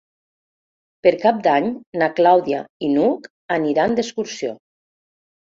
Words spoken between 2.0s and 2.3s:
na